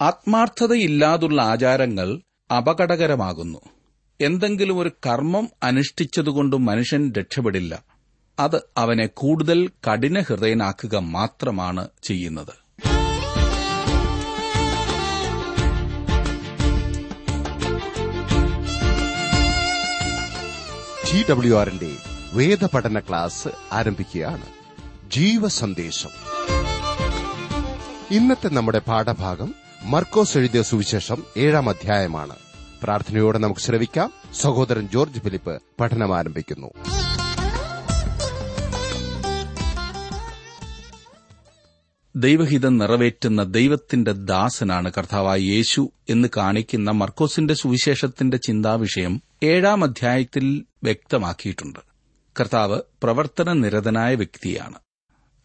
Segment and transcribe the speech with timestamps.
[0.00, 2.20] ആത്മാർത്ഥതയില്ലാതുള്ള ആചാരങ്ങൾ
[2.56, 3.58] അപകടകരമാകുന്നു.
[4.20, 7.82] എന്തെങ്കിലും ഒരു കർമ്മം അനുഷ്ഠിച്ചതുകൊണ്ട് മനുഷ്യൻ രക്ഷപ്പെടില്ല.
[8.38, 12.52] അത് അവനെ കൂടുതൽ കഠിനഹൃദയനാക്കുക മാത്രമാണ് ചെയ്യുന്നത്.
[21.06, 21.90] ജി ഡബ്ല്യു ആറിന്റെ
[22.32, 24.46] വേദപഠന ക്ലാസ് ആരംഭിക്കുകയാണ്.
[25.10, 26.10] ജീവസന്ദേശം.
[28.10, 32.36] ഇന്നത്തെ നമ്മുടെ പാഠഭാഗം മർക്കോസ് എഴുതിയ സുവിശേഷം ഏഴാം അധ്യായമാണ്.
[32.82, 34.12] പ്രാർത്ഥനയോടെ നമുക്ക് ശ്രവിക്കാം.
[34.34, 36.66] സഹോദരൻ ജോർജ് ഫിലിപ്പ് പഠനം ആരംഭിക്കുന്നു.
[42.16, 51.80] ദൈവഹിതം നിറവേറ്റുന്ന ദൈവത്തിന്റെ ദാസനാണ് കർത്താവായ യേശു എന്ന് കാണിക്കുന്ന മർക്കോസിന്റെ സുവിശേഷത്തിന്റെ ചിന്താവിഷയം ഏഴാം അധ്യായത്തിൽ വ്യക്തമാക്കിയിട്ടുണ്ട്.
[52.40, 54.78] കർത്താവ് പ്രവർത്തന നിരതനായ വ്യക്തിയാണ്.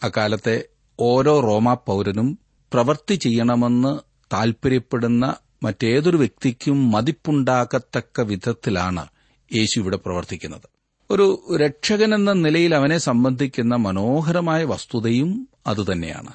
[0.04, 0.63] അക്കാലത്തെ
[0.99, 2.40] ഓരോ റോമാ പൌരനും
[2.73, 9.07] പ്രവൃത്തി ചെയ്യണമെന്ന് താൽപര്യപ്പെടുന്ന മറ്റേതൊരു വ്യക്തിക്കും മതിപ്പുണ്ടാകത്തക്ക വിധത്തിലാണ്
[9.55, 10.67] യേശു ഇവിടെ പ്രവർത്തിക്കുന്നത്.
[11.12, 16.34] ഒരു രക്ഷകനെന്ന നിലയിൽ അവനെ സംബന്ധിക്കുന്ന മനോഹരമായ വസ്തുതയും അതുതന്നെയാണ്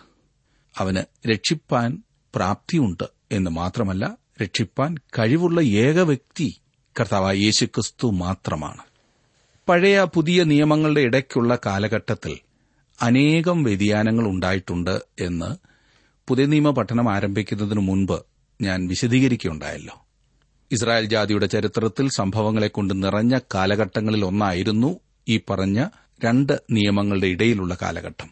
[0.79, 2.03] അവന് രക്ഷിപ്പാൻ
[2.35, 6.61] പ്രാപ്തിയുണ്ട് എന്ന് മാത്രമല്ല രക്ഷിപ്പാൻ കഴിവുള്ള ഏക വ്യക്തി
[7.01, 8.83] കർത്താവായ യേശുക്രിസ്തു മാത്രമാണ്.
[9.69, 12.39] പഴയ പുതിയ നിയമങ്ങളുടെ ഇടയ്ക്കുള്ള കാലഘട്ടത്തിൽ
[13.03, 15.70] അനേകം വ്യതിയാനങ്ങൾ ഉണ്ടായിട്ടുണ്ട് എന്ന്
[16.31, 18.23] പുതിയ നിയമ പഠനം ആരംഭിക്കുന്നതിനു മുൻപ്
[18.63, 20.07] ഞാൻ വിശദീകരിക്കുകയുണ്ടായല്ലോ.
[20.73, 25.87] ഇസ്രായേൽ ജാതിയുടെ ചരിത്രത്തിൽ സംഭവങ്ങളെക്കൊണ്ട് നിറഞ്ഞ കാലഘട്ടങ്ങളിൽ ഒന്നായിരുന്നു ഈ പറഞ്ഞ
[26.25, 28.31] രണ്ട് നിയമങ്ങളുടെ ഇടയിലുള്ള കാലഘട്ടം.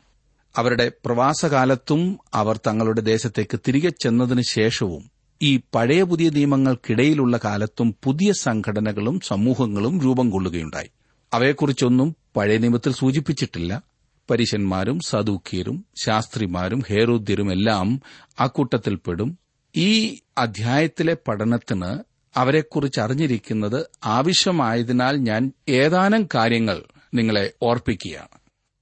[0.57, 5.11] അവരുടെ പ്രവാസകാലത്തും അവർ തങ്ങളുടെ ദേശത്തേക്ക് തിരികെ ചെന്നതിനു ശേഷവും
[5.43, 10.89] ഈ പഴയ പുതിയ നിയമങ്ങൾക്കിടയിലുള്ള കാലത്തും പുതിയ സംഘടനകളും സമൂഹങ്ങളും രൂപം കൊള്ളുകയുണ്ടായി.
[11.33, 13.83] അവയെക്കുറിച്ചൊന്നും പഴയ നിയമത്തിൽ സൂചിപ്പിച്ചിട്ടില്ല.
[14.31, 18.01] പരീശന്മാരും സദൂക്യരും ശാസ്ത്രിമാരും ഹേരോദ്യരും എല്ലാം
[18.41, 19.39] അക്കൂട്ടത്തിൽപ്പെടും
[19.77, 21.99] ഈ അധ്യായത്തിലെ പഠനത്തിന്
[22.37, 26.83] അവരെക്കുറിച്ച് അറിഞ്ഞിരിക്കുന്നത് ആവശ്യമായതിനാൽ ഞാൻ ഏതാനും കാര്യങ്ങൾ
[27.15, 28.39] നിങ്ങളെ ഓർപ്പിക്കുകയാണ്.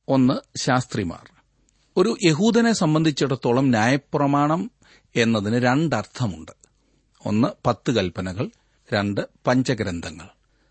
[0.09, 1.31] ഒന്ന് ശാസ്ത്രിമാർ.
[1.97, 4.71] ഒരു യഹൂദനെ സംബന്ധിച്ചിടത്തോളം ന്യായപ്രമാണം
[5.17, 6.53] എന്നതിന് രണ്ടർത്ഥമുണ്ട്.
[7.27, 8.51] ഒന്ന് പത്ത് കൽപ്പനകൾ.
[8.95, 10.27] രണ്ട് പഞ്ചഗ്രന്ഥങ്ങൾ.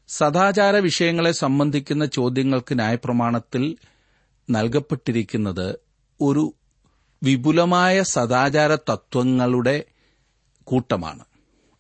[0.08, 3.78] സദാചാര വിഷയങ്ങളെ സംബന്ധിക്കുന്ന ചോദ്യങ്ങൾക്ക് ന്യായപ്രമാണത്തിൽ
[4.50, 5.80] നൽകപ്പെട്ടിരിക്കുന്നത്
[6.22, 6.54] ഒരു
[7.24, 9.84] വിപുലമായ സദാചാര തത്വങ്ങളുടെ
[10.64, 11.26] കൂട്ടമാണ്.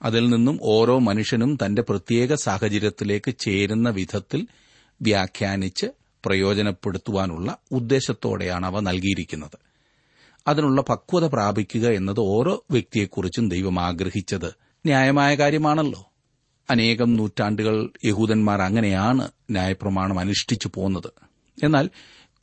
[0.01, 4.47] അതിൽ നിന്നും ഓരോ മനുഷ്യനും തന്റെ പ്രത്യേക സാഹചര്യത്തിലേക്ക് ചേരുന്ന വിധത്തിൽ
[5.01, 5.85] വ്യാഖ്യാനിച്ച്
[6.25, 9.57] പ്രയോജനപ്പെടുത്തുവാനുള്ള ഉദ്ദേശത്തോടെയാണ് അവ നൽകിയിരിക്കുന്നത്.
[10.47, 14.47] അതിനുള്ള പക്വത പ്രാപിക്കുക എന്നത് ഓരോ വ്യക്തിയെക്കുറിച്ചും ദൈവം ആഗ്രഹിച്ചത്
[14.85, 16.11] ന്യായമായ കാര്യമാണല്ലോ.
[16.69, 21.11] അനേകം നൂറ്റാണ്ടുകൾ യഹൂദന്മാർ അങ്ങനെയാണ് ന്യായപ്രമാണം അനുഷ്ഠിച്ചു പോന്നത്.
[21.63, 21.89] എന്നാൽ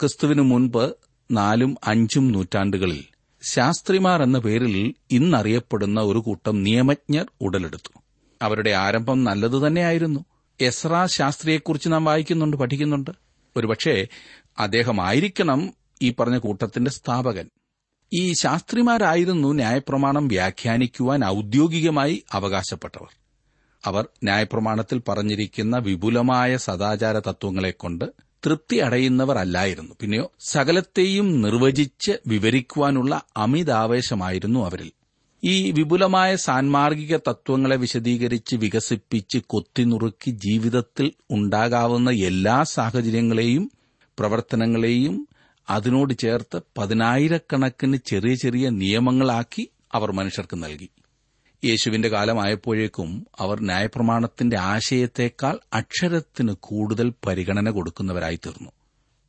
[0.02, 0.94] ക്രിസ്തുവിനു മുൻപ്
[1.30, 3.04] നാലും അഞ്ചും നൂറ്റാണ്ടുകളിൽ
[3.42, 7.98] ശാസ്ത്രിമാർ എന്ന പേരിൽ ഇന്നറിയപ്പെടുന്ന ഒരു കൂട്ടം നിയമജ്ഞർ ഉടലെടുത്തു.
[8.42, 10.24] അവരുടെ ആരംഭം നല്ലതു തന്നെയായിരുന്നു.
[10.60, 13.10] എസ്ര ശാസ്ത്രിയെക്കുറിച്ച് നാം വായിക്കുന്നുണ്ട് പഠിക്കുന്നുണ്ട്.
[13.56, 14.08] ഒരുപക്ഷെ
[14.58, 17.48] അദ്ദേഹമായിരിക്കണം ഈ പറഞ്ഞ കൂട്ടത്തിന്റെ സ്ഥാപകൻ.
[18.12, 23.08] ഈ ശാസ്ത്രിമാരായിരുന്നു ന്യായപ്രമാണം വ്യാഖ്യാനിക്കുവാൻ ഔദ്യോഗികമായി അവകാശപ്പെട്ടവർ.
[23.84, 34.92] അവർ ന്യായപ്രമാണത്തിൽ പറഞ്ഞിരിക്കുന്ന വിപുലമായ സദാചാര തത്വങ്ങളെക്കൊണ്ട് തൃപ്തി അടയുന്നവർ അല്ലായിരുന്നു പിന്നെയോ സകലത്തെയും നിർവചിച്ച് വിവരിക്കുവാനുള്ള അമിതാവേശമായിരുന്നു അവരിൽ.
[35.44, 43.70] ഈ വിപുലമായ സാൻമാർഗിക തത്വങ്ങളെ വിശദീകരിച്ച് വികസിപ്പിച്ച് കൊത്തിനുറുക്കി ജീവിതത്തിൽ ഉണ്ടാകാവുന്ന എല്ലാ സാഹചര്യങ്ങളെയും
[44.18, 45.28] പ്രവർത്തനങ്ങളെയും
[45.70, 50.88] അതിനോട് ചേർത്ത് പതിനായിരക്കണക്കിന് ചെറിയ ചെറിയ നിയമങ്ങളാക്കി അവർ മനുഷ്യർക്ക് നൽകി.
[51.64, 58.70] യേശുവിന്റെ കാലമായപ്പോഴേക്കും അവർ ന്യായപ്രമാണത്തിന്റെ ആശയത്തേക്കാൾ അക്ഷരത്തിന് കൂടുതൽ പരിഗണന കൊടുക്കുന്നവരായി തീർന്നു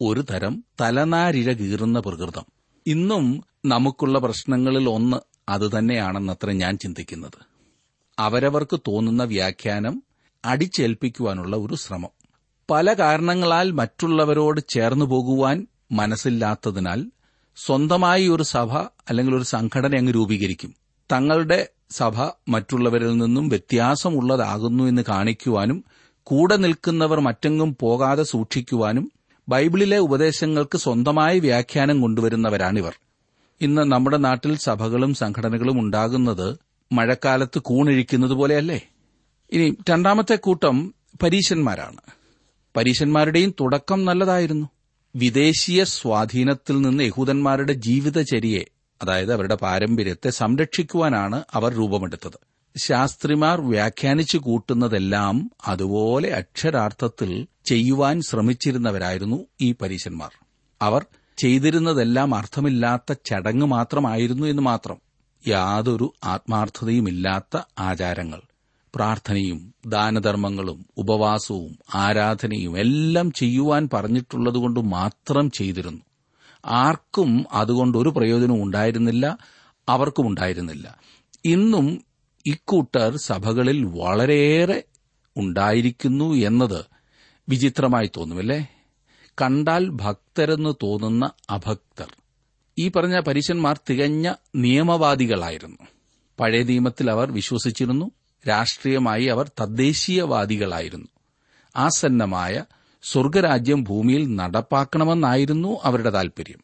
[0.01, 2.45] ഒരു തരം തലനാരിഴ കീറുന്ന പ്രകൃതം.
[2.87, 5.17] ഇന്നും നമുക്കുള്ള പ്രശ്നങ്ങളിൽ ഒന്ന്
[5.49, 7.45] അതുതന്നെയാണെന്നത്ര ഞാൻ ചിന്തിക്കുന്നത്.
[8.19, 10.03] അവരവർക്ക് തോന്നുന്ന വ്യാഖ്യാനം
[10.45, 12.09] അടിച്ചേൽപ്പിക്കുവാനുള്ള ഒരു ശ്രമം.
[12.69, 17.11] പല കാരണങ്ങളാൽ മറ്റുള്ളവരോട് ചേർന്നു പോകുവാൻ മനസ്സില്ലാത്തതിനാൽ
[17.55, 18.73] സ്വന്തമായി ഒരു സഭ
[19.09, 20.82] അല്ലെങ്കിൽ ഒരു സംഘടന അങ്ങ് രൂപീകരിക്കും.
[21.11, 25.83] തങ്ങളുടെ സഭ മറ്റുള്ളവരിൽ നിന്നും വ്യത്യാസമുള്ളതാകുന്നു എന്ന് കാണിക്കുവാനും
[26.23, 29.11] കൂടെ നിൽക്കുന്നവർ മറ്റെങ്ങും പോകാതെ സൂക്ഷിക്കുവാനും
[29.49, 32.93] ബൈബിളിലെ ഉപദേശങ്ങൾക്ക് സ്വന്തമായി വ്യാഖ്യാനം കൊണ്ടുവരുന്നവരാണിവർ.
[33.61, 36.57] ഇന്ന് നമ്മുടെ നാട്ടിൽ സഭകളും സംഘടനകളും ഉണ്ടാകുന്നത്
[36.91, 38.81] മഴക്കാലത്ത് കൂണിഴിക്കുന്നത് പോലെയല്ലേ?
[39.51, 41.97] ഇനി രണ്ടാമത്തെ കൂട്ടം പരീശന്മാരാണ്.
[42.77, 44.69] പരീശന്മാരുടെയും തുടക്കം നല്ലതായിരുന്നു.
[45.15, 48.65] വിദേശീയ സ്വാധീനത്തിൽ നിന്ന് യഹൂദന്മാരുടെ ജീവിതചര്യയെ
[49.03, 52.39] അതായത് അവരുടെ പാരമ്പര്യത്തെ സംരക്ഷിക്കുവാനാണ് അവർ രൂപമെടുത്തത്.
[52.77, 60.31] ശാസ്ത്രിമാർ വ്യാഖ്യാനിച്ചു കൂട്ടുന്നതെല്ലാം അതുപോലെ അക്ഷരാർത്ഥത്തിൽ ചെയ്യുവാൻ ശ്രമിച്ചിരുന്നവരായിരുന്നു ഈ പരീശന്മാർ.
[60.81, 61.05] അവർ
[61.37, 64.97] ചെയ്തിരുന്നതെല്ലാം അർത്ഥമില്ലാത്ത ചടങ്ങ് മാത്രമായിരുന്നു എന്ന് മാത്രം.
[65.47, 68.41] യാതൊരു ആത്മാർത്ഥതയുമില്ലാത്ത ആചാരങ്ങൾ
[68.95, 76.01] പ്രാർത്ഥനയും ദാനധർമ്മങ്ങളും ഉപവാസവും ആരാധനയും എല്ലാം ചെയ്യുവാൻ പറഞ്ഞിട്ടുള്ളതുകൊണ്ട് മാത്രം ചെയ്തിരുന്നു.
[76.65, 79.37] ആർക്കും അതുകൊണ്ട് ഒരു പ്രയോജനവും ഉണ്ടായിരുന്നില്ല
[79.89, 80.99] അവർക്കും ഉണ്ടായിരുന്നില്ല.
[81.45, 82.03] ഇന്നും
[82.45, 84.83] ഇക്കൂട്ടർ സഭകളിൽ വളരെയേറെ
[85.37, 86.85] ഉണ്ടായിരിക്കുന്നു എന്നത്
[87.49, 88.67] വിചിത്രമായി തോന്നുമല്ലേ?
[89.41, 92.15] കണ്ടാൽ ഭക്തരെന്ന് തോന്നുന്ന അഭക്തർ.
[92.79, 95.77] ഈ പറഞ്ഞ പരീശന്മാർ തികഞ്ഞ നിയമവാദികളായിരുന്നു.
[96.39, 98.11] പഴയ നിയമത്തിൽ അവർ വിശ്വസിച്ചിരുന്നു
[98.49, 101.07] രാഷ്ട്രീയമായി അവർ തദ്ദേശീയവാദികളായിരുന്നു.
[101.75, 102.63] ആസന്നമായ
[103.03, 106.57] സ്വർഗരാജ്യം ഭൂമിയിൽ നടപ്പാക്കണമെന്നായിരുന്നു അവരുടെ താൽപര്യം.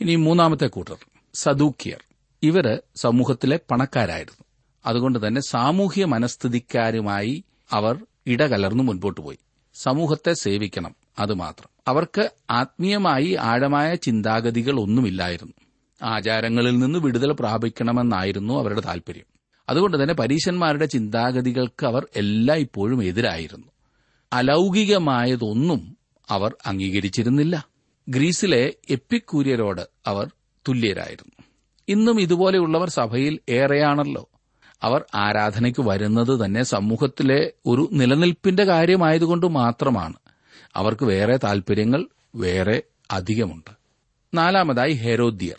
[0.00, 0.96] ഇനി മൂന്നാമത്തെ കൂട്ടർ
[1.34, 2.04] സദൂക്യർ
[2.42, 4.44] ഇവർ സമൂഹത്തിലെ പണക്കാരായിരുന്നു.
[4.86, 9.38] അതുകൊണ്ട് തന്നെ സാമൂഹ്യ മനസ്ഥിതിക്കാരുമായി അവർ ഇടകലർന്നു മുൻപോട്ട് പോയി.
[9.74, 15.52] സമൂഹത്തെ സേവിക്കണം അതുമാത്രം അവർക്ക് ആത്മീയമായി ആഴമായ ചിന്താഗതികൾ ഒന്നുമില്ലായിരുന്നു.
[16.02, 19.24] ആചാരങ്ങളിൽ നിന്ന് വിടുതൽ പ്രാപിക്കണമെന്നായിരുന്നു അവരുടെ താൽപര്യം.
[19.68, 23.66] അതുകൊണ്ട് തന്നെ പരീശന്മാരുടെ ചിന്താഗതികൾക്ക് അവർ എല്ലായ്പ്പോഴും എതിരായിരുന്നു.
[24.32, 25.96] അലൗകികമായതൊന്നും
[26.30, 27.66] അവർ അംഗീകരിച്ചിരുന്നില്ല.
[28.08, 30.30] ഗ്രീസിലെ എപ്പിക്കൂര്യരോട് അവർ
[30.68, 31.44] തുല്യരായിരുന്നു.
[31.88, 34.28] ഇന്നും ഇതുപോലെയുള്ളവർ സഭയിൽ ഏറെയാണല്ലോ.
[34.82, 40.14] അവർ ആരാധനയ്ക്ക് വരുന്നത് തന്നെ സമൂഹത്തിലെ ഒരു നിലനിൽപ്പിന്റെ കാര്യമായതുകൊണ്ട് മാത്രമാണ്.
[40.74, 43.70] അവർക്ക് വേറെ താൽപര്യങ്ങൾ വേറെ അധികമുണ്ട്.
[44.34, 45.56] നാലാമതായി ഹെരോദ്യർ.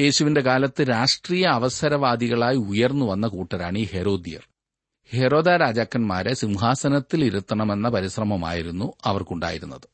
[0.00, 4.48] യേശുവിന്റെ കാലത്ത് രാഷ്ട്രീയ അവസരവാദികളായി ഉയർന്നു വന്ന കൂട്ടരാണ് ഈ ഹെരോദ്യർ.
[5.12, 9.88] ഹെരോദ രാജാക്കന്മാരെ സിംഹാസനത്തിൽ ഇരുത്തണമെന്ന പരിശ്രമമായിരുന്നു അവർക്കുണ്ടായിരുന്നത്.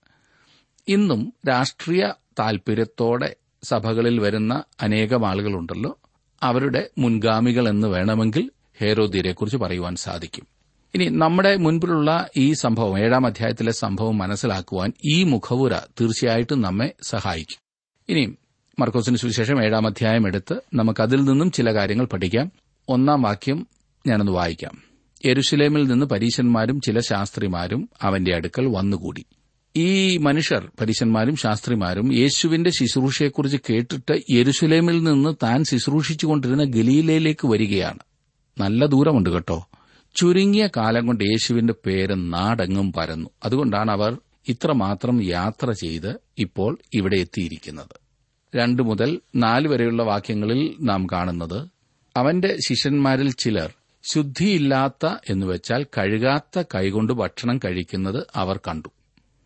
[0.89, 5.99] ഇന്നും രാഷ്ട്രീയ താൽപര്യത്തോടെ സഭകളിൽ വരുന്ന അനേകം ആളുകളുണ്ടല്ലോ.
[6.43, 8.51] അവരുടെ മുൻഗാമികൾ എന്ന് വേണമെങ്കിൽ
[8.81, 10.47] ഹേരോദ്യരെക്കുറിച്ച് പറയുവാൻ സാധിക്കും.
[10.95, 17.59] ഇനി നമ്മുടെ മുൻപിലുള്ള ഈ സംഭവം ഏഴാം അധ്യായത്തിലെ സംഭവം മനസ്സിലാക്കുവാൻ ഈ മുഖവുര തീർച്ചയായിട്ടും നമ്മെ സഹായിക്കും.
[18.09, 18.37] ഇനി
[18.79, 22.53] മർക്കോസിന് സുവിശേഷം ഏഴാം അധ്യായം എടുത്ത് നമുക്ക് അതിൽ നിന്നും ചില കാര്യങ്ങൾ പഠിക്കാം.
[22.89, 23.67] ഒന്നാം വാക്യം
[24.07, 24.94] ഞാനൊന്ന് വായിക്കാം.
[25.25, 29.25] യെരുഷലേമിൽ നിന്ന് പരീശന്മാരും ചില ശാസ്ത്രിമാരും അവന്റെ അടുക്കൽ വന്നുകൂടി.
[29.77, 37.99] ഈ മനുഷ്യർ പരീശന്മാരും ശാസ്ത്രിമാരും യേശുവിന്റെ ശുശ്രൂഷയെക്കുറിച്ച് കേട്ടിട്ട് യെരുഷലേമിൽ നിന്ന് താൻ ശുശ്രൂഷിച്ചുകൊണ്ടിരുന്ന ഗലീലയിലേക്ക് വരികയാണ്.
[38.61, 39.67] നല്ല ദൂരമുണ്ട് കേട്ടോ.
[40.15, 43.31] ചുരുങ്ങിയ കാലം കൊണ്ട് യേശുവിന്റെ പേര് നാടെങ്ങും പരന്നു.
[43.45, 44.19] അതുകൊണ്ടാണ് അവർ
[44.49, 48.01] ഇത്രമാത്രം യാത്ര ചെയ്ത് ഇപ്പോൾ ഇവിടെ എത്തിയിരിക്കുന്നത്.
[48.57, 51.69] രണ്ടു മുതൽ നാല് വരെയുള്ള വാക്യങ്ങളിൽ നാം കാണുന്നത്
[52.17, 53.73] അവന്റെ ശിഷ്യന്മാരിൽ ചിലർ
[54.07, 58.89] ശുദ്ധിയില്ലാത്ത എന്നുവെച്ചാൽ കഴുകാത്ത കൈകൊണ്ട് ഭക്ഷണം കഴിക്കുന്നത് അവർ കണ്ടു.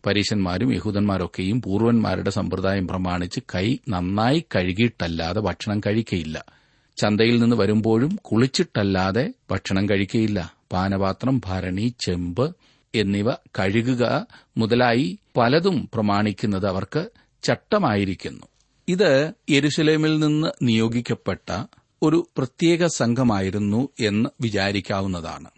[0.05, 6.45] പരീശന്മാരും യഹൂദന്മാരൊക്കെയും പൂർവന്മാരുടെ സമ്പ്രദായം പ്രമാണിച്ച് കൈ നന്നായി കഴുകിയിട്ടല്ലാതെ ഭക്ഷണം കഴിക്കയില്ല.
[6.97, 10.53] ചന്തയിൽ നിന്ന് വരുമ്പോഴും കുളിച്ചിട്ടല്ലാതെ ഭക്ഷണം കഴിക്കയില്ല.
[10.71, 12.55] പാനപാത്രം ഭരണി ചെമ്പ്
[12.95, 14.25] എന്നിവ കഴുകുക
[14.57, 17.09] മുതലായി പലതും പ്രമാണിക്കുന്നത് അവർക്ക്
[17.43, 18.45] ചട്ടമായിരിക്കുന്നു.
[18.87, 21.63] ഇത് യെരുസലേമിൽ നിന്ന് നിയോഗിക്കപ്പെട്ട
[22.03, 25.49] ഒരു പ്രത്യേക സംഘമായിരുന്നു എന്ന് വിചാരിക്കാവുന്നതാണ്.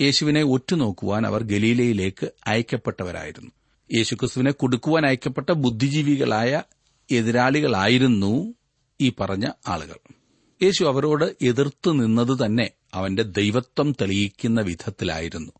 [0.00, 3.50] യേശുവിനെ ഒറ്റുനോക്കുവാൻ അവർ ഗലീലയിലേക്ക് അയക്കപ്പെട്ടവരായിരുന്നു.
[3.94, 6.62] യേശുക്രിസ്തുവിനെ കൊടുക്കുവാൻ അയക്കപ്പെട്ട ബുദ്ധിജീവികളായ
[7.10, 8.54] എതിരാളികളായിരുന്നു
[9.00, 10.14] ഈ പറഞ്ഞ ആളുകൾ.
[10.62, 15.52] യേശു അവരോട് എതിർത്തു നിന്നത് തന്നെ അവന്റെ ദൈവത്വം തെളിയിക്കുന്ന വിധത്തിലായിരുന്നു.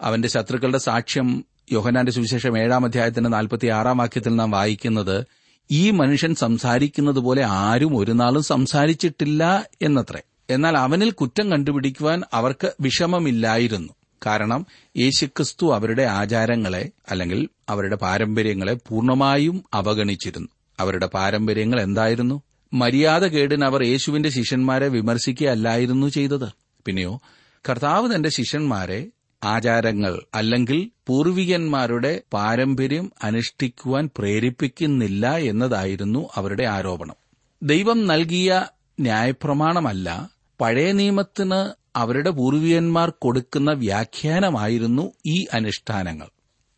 [0.00, 5.26] അവന്റെ ശത്രുക്കളുടെ സാക്ഷ്യം യോഹനാന്റെ സുവിശേഷം ഏഴാം അധ്യായത്തിന്റെ നാൽപ്പത്തി ആറാം വാക്യത്തിൽ നാം വായിക്കുന്നത്
[5.70, 10.20] ഈ മനുഷ്യൻ സംസാരിക്കുന്നത് പോലെ ആരും ഒരു നാളും സംസാരിച്ചിട്ടില്ല എന്നത്രേ.
[10.50, 13.92] എന്നാൽ അവനിൽ കുറ്റം കണ്ടുപിടിക്കുവാൻ അവർക്ക് വിഷമമില്ലായിരുന്നു.
[14.26, 20.48] കാരണം യേശുക്രിസ്തു അവരുടെ ആചാരങ്ങളെ അല്ലെങ്കിൽ അവരുടെ പാരമ്പര്യങ്ങളെ പൂർണമായും അവഗണിച്ചിരുന്നു.
[20.80, 22.42] അവരുടെ പാരമ്പര്യങ്ങൾ എന്തായിരുന്നു?
[22.72, 26.48] മര്യാദ കേടിന് അവർ യേശുവിന്റെ ശിഷ്യന്മാരെ വിമർശിക്കുകയല്ലായിരുന്നു ചെയ്തത്.
[26.86, 27.20] പിന്നെയോ
[27.68, 29.06] കർത്താവ് തന്റെ ശിഷ്യന്മാരെ
[29.44, 37.14] ആചാരങ്ങൾ അല്ലെങ്കിൽ പൂർവികന്മാരുടെ പാരമ്പര്യം അനുഷ്ഠിക്കുവാൻ പ്രേരിപ്പിക്കുന്നില്ല എന്നതായിരുന്നു അവരുടെ ആരോപണം.
[37.62, 38.66] ദൈവം നൽകിയ
[39.00, 40.30] ന്യായപ്രമാണമല്ല
[40.60, 46.28] പഴയ നിയമത്തിന് അവരുടെ പൂർവികന്മാർ കൊടുക്കുന്ന വ്യാഖ്യാനമായിരുന്നു ഈ അനുഷ്ഠാനങ്ങൾ.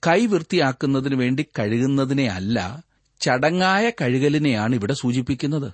[0.07, 2.85] കൈ വൃത്തിയാക്കുന്നതിനു വേണ്ടി കഴുകുന്നതിനെ അല്ല
[3.21, 5.73] ചടങ്ങായ കഴുകലിനെയാണ് ഇവിടെ സൂചിപ്പിക്കുന്നത്.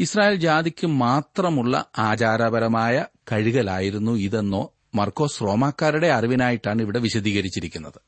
[0.00, 8.00] ഇസ്രായേൽ ജാതിക്ക് മാത്രമുള്ള ആചാരപരമായ കഴുകലായിരുന്നു ഇതെന്നോ മർക്കോസ് റോമാക്കാരുടെ അറിവിനായിട്ടാണ് ഇവിടെ വിശദീകരിച്ചിരിക്കുന്നത്.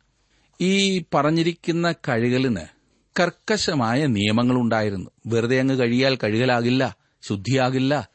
[0.61, 2.66] ഈ പറഞ്ഞിരിക്കുന്ന കഴുകലിന്
[3.20, 5.11] കർക്കശമായ നിയമങ്ങളുണ്ടായിരുന്നു.
[5.26, 8.09] വെറുതെ അങ്ങ് കഴിയാൽ കഴുകലാകില്ല ശുദ്ധിയാകില്ല.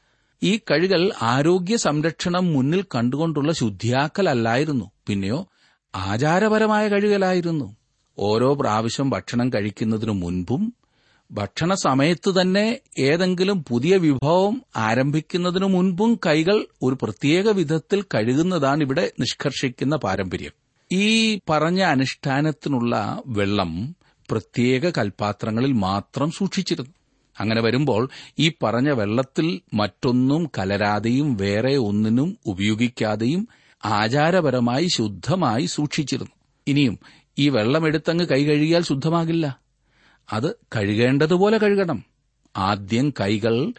[0.43, 4.91] ഈ കഴുകൽ ആരോഗ്യ സംരക്ഷണം മുന്നിൽ കണ്ടുകൊണ്ടുള്ള ശുദ്ധിയാക്കലല്ലായിരുന്നു.
[5.07, 5.47] പിന്നെയോ
[5.95, 7.75] ആചാരപരമായ കഴുകലായിരുന്നു.
[8.19, 10.73] ഓരോ പ്രാവശ്യം ഭക്ഷണം കഴിക്കുന്നതിനു മുൻപും
[11.31, 19.95] ഭക്ഷണ സമയത്ത് തന്നെ ഏതെങ്കിലും പുതിയ വിഭവം ആരംഭിക്കുന്നതിനു മുൻപും കൈകൾ ഒരു പ്രത്യേക വിധത്തിൽ കഴുകുന്നതാണ് ഇവിടെ നിഷ്കർഷിക്കുന്ന
[19.95, 20.51] പാരമ്പര്യം.
[20.91, 23.95] ഈ പറഞ്ഞ അനുഷ്ഠാനത്തിനുള്ള വെള്ളം
[24.31, 26.91] പ്രത്യേക കൽപാത്രങ്ങളിൽ മാത്രം സൂക്ഷിച്ചിരുന്നു.
[27.39, 33.47] അങ്ങനെ വരുമ്പോൾ ഈ പറഞ്ഞ വെള്ളത്തിൽ മറ്റൊന്നും കലരാതെയും വേറെ ഒന്നിനും ഉപയോഗിക്കാതെയും
[33.85, 36.31] ആചാരപരമായി ശുദ്ധമായി സൂക്ഷിച്ചിരുന്നു.
[36.67, 36.99] ഇനിയും
[37.39, 39.64] ഈ വെള്ളമെടുത്തങ്ങ് കൈ കഴുകിയാൽ ശുദ്ധമാകില്ല.
[40.33, 42.03] അത് കഴുകേണ്ടതുപോലെ കഴുകണം.
[42.57, 43.73] ആദ്യം കൈകൾ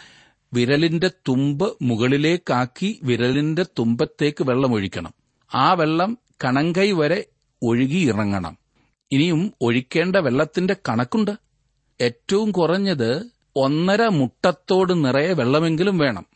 [0.52, 5.12] വിരലിന്റെ തുമ്പ് മുകളിലേക്കാക്കി വിരലിന്റെ തുമ്പത്തേക്ക് വെള്ളം ഒഴിക്കണം.
[5.54, 7.26] ആ വെള്ളം കണങ്കൈ വരെ
[7.62, 8.58] ഒഴുകി ഇറങ്ങണം.
[9.12, 11.30] ഇനിയും ഒഴിക്കേണ്ട വെള്ളത്തിന്റെ കണക്കുണ്ട്.
[12.00, 13.26] ഏറ്റവും കുറഞ്ഞത്
[13.56, 16.26] ഒന്നര മുട്ടത്തോട് നിറയെ വെള്ളമെങ്കിലും വേണം.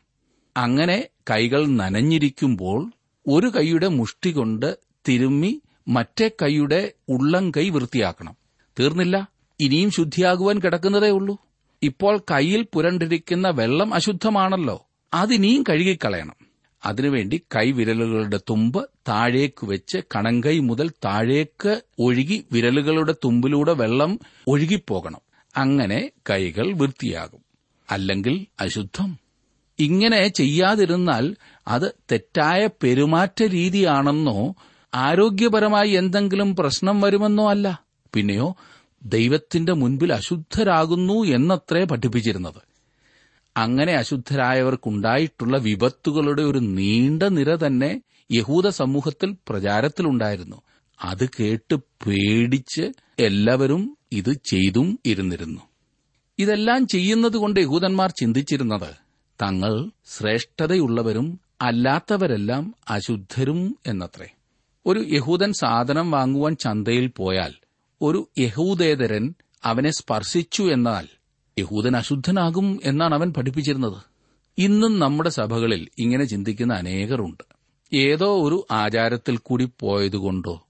[0.56, 2.92] അങ്ങനെ കൈകൾ നനഞ്ഞിരിക്കുമ്പോൾ
[3.26, 8.36] ഒരു കൈയുടെ മുഷ്ടി കൊണ്ട് തിരുമ്മി മറ്റേ കൈയുടെ ഉള്ളം കൈ വൃത്തിയാക്കണം.
[8.80, 9.29] തീർന്നില്ല.
[9.60, 11.38] ഇനിയും ശുദ്ധിയാകുവാൻ കിടക്കുന്നതേ ഉള്ളൂ.
[11.82, 14.86] ഇപ്പോൾ കയ്യിൽ പുരണ്ടിരിക്കുന്ന വെള്ളം അശുദ്ധമാണല്ലോ.
[15.14, 16.34] അതിനിയും കഴുകിക്കളയണം.
[16.84, 25.20] അതിനുവേണ്ടി കൈവിരലുകളുടെ തുമ്പ് താഴേക്ക് വെച്ച് കണങ്കൈ മുതൽ താഴേക്ക് ഒഴുകി വിരലുകളുടെ തുമ്പിലൂടെ വെള്ളം ഒഴുകിപ്പോകണം.
[25.56, 27.40] അങ്ങനെ കൈകൾ വൃത്തിയാകും.
[27.90, 29.18] അല്ലെങ്കിൽ അശുദ്ധം.
[29.78, 31.36] ഇങ്ങനെ ചെയ്യാതിരുന്നാൽ
[31.68, 34.54] അത് തെറ്റായ പെരുമാറ്റ രീതിയാണെന്നോ
[34.94, 37.84] ആരോഗ്യപരമായി എന്തെങ്കിലും പ്രശ്നം വരുമെന്നോ അല്ല.
[38.14, 38.56] പിന്നെയോ
[39.02, 42.62] ദൈവത്തിന്റെ മുൻപിൽ അശുദ്ധരാകുന്നു എന്നത്രേ പഠിപ്പിച്ചിരുന്നത്.
[43.56, 48.02] അങ്ങനെ അശുദ്ധരായവർക്കുണ്ടായിട്ടുള്ള വിപത്തുകളുടെ ഒരു നീണ്ട നിര തന്നെ
[48.32, 50.62] യഹൂദ സമൂഹത്തിൽ പ്രചാരത്തിലുണ്ടായിരുന്നു.
[51.04, 55.60] അത് കേട്ട് പേടിച്ച് എല്ലാവരും ഇത് ചെയ്തും ഇരുന്നിരുന്നു.
[56.38, 58.94] ഇതെല്ലാം ചെയ്യുന്നതുകൊണ്ട് യഹൂദന്മാർ ചിന്തിച്ചിരുന്നത്
[59.42, 64.28] തങ്ങൾ ശ്രേഷ്ഠതയുള്ളവരും അല്ലാത്തവരെല്ലാം അശുദ്ധരും എന്നത്രേ.
[64.86, 67.52] ഒരു യഹൂദൻ സാധനം വാങ്ങുവാൻ ചന്തയിൽ പോയാൽ
[68.02, 71.08] ഒരു യഹൂദേതരൻ അവനെ സ്പർശിച്ചു എന്നാൽ
[71.58, 74.02] യഹൂദൻ അശുദ്ധനാകും എന്നാണ് അവൻ പഠിപ്പിച്ചിരുന്നത്.
[74.58, 77.44] ഇന്നും നമ്മുടെ സഭകളിൽ ഇങ്ങനെ ചിന്തിക്കുന്ന അനേകരുണ്ട്.
[77.96, 80.66] ഏതോ ഒരു ആചാരത്തിൽ കൂടി പോയതുകൊണ്ടോ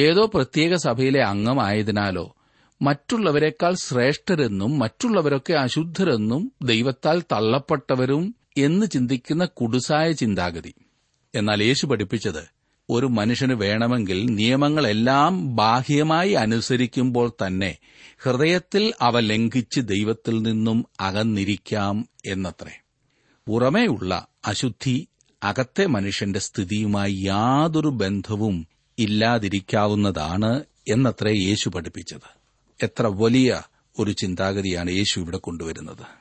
[0.00, 2.36] ഏതോ പ്രത്യേക സഭയിലെ അംഗമായതിനാലോ
[2.82, 10.74] മറ്റുള്ളവരെക്കാൾ ശ്രേഷ്ഠരെന്നും മറ്റുള്ളവരൊക്കെ അശുദ്ധരെന്നും ദൈവത്താൽ തള്ളപ്പെട്ടവരും എന്ന് ചിന്തിക്കുന്ന കുടുസായ ചിന്താഗതി.
[11.34, 12.57] എന്നാൽ യേശു പഠിപ്പിച്ചത്
[12.90, 17.76] ഒരു മനുഷ്യന് വേണമെങ്കിൽ നിയമങ്ങളെല്ലാം ബാഹ്യമായി അനുസരിക്കുമ്പോൾ തന്നെ
[18.18, 22.80] ഹൃദയത്തിൽ അവ ലംഘിച്ച് ദൈവത്തിൽ നിന്നും അകന്നിരിക്കാം എന്നത്രേ.
[23.46, 25.08] പുറമേയുള്ള അശുദ്ധി
[25.42, 28.66] അകത്തെ മനുഷ്യന്റെ സ്ഥിതിയുമായി യാതൊരു ബന്ധവും
[28.98, 32.38] ഇല്ലാതിരിക്കാവുന്നതാണ് എന്നത്രേ യേശു പഠിപ്പിച്ചത്.
[32.82, 33.62] എത്ര വലിയ
[33.98, 36.18] ഒരു ചിന്താഗതിയാണ് യേശു ഇവിടെ കൊണ്ടുവരുന്നത്.